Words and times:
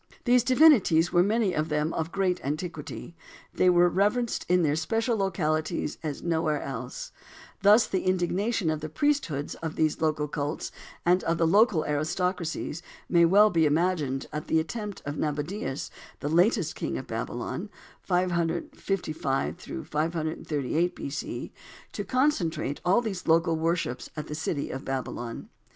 These 0.25 0.43
divinities 0.43 1.13
were 1.13 1.21
many 1.21 1.53
of 1.53 1.69
them 1.69 1.93
of 1.93 2.11
great 2.11 2.43
antiquity. 2.43 3.15
They 3.53 3.69
were 3.69 3.87
reverenced 3.87 4.47
in 4.49 4.63
their 4.63 4.75
special 4.75 5.15
localities 5.15 5.99
as 6.01 6.23
nowhere 6.23 6.59
else. 6.59 7.11
Thus 7.61 7.85
the 7.85 8.01
indignation 8.05 8.71
of 8.71 8.81
the 8.81 8.89
priesthoods 8.89 9.53
of 9.61 9.75
these 9.75 10.01
local 10.01 10.27
cults, 10.27 10.71
and 11.05 11.23
of 11.25 11.37
the 11.37 11.45
local 11.45 11.85
aristocracies, 11.85 12.81
may 13.09 13.25
well 13.25 13.51
be 13.51 13.67
imagined 13.67 14.25
at 14.33 14.47
the 14.47 14.59
attempt 14.59 15.03
of 15.05 15.19
Nabonidus, 15.19 15.91
the 16.19 16.29
latest 16.29 16.73
king 16.73 16.97
of 16.97 17.05
Babylon, 17.05 17.69
555 18.01 19.59
538 19.87 20.95
B. 20.95 21.09
C., 21.11 21.53
to 21.91 22.03
concentrate 22.03 22.81
all 22.83 23.01
these 23.01 23.27
local 23.27 23.55
worships 23.55 24.09
at 24.17 24.25
the 24.25 24.33
city 24.33 24.71
of 24.71 24.83
Babylon. 24.83 25.49